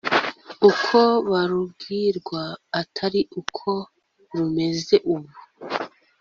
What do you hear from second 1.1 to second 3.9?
barubwirwa Atari ko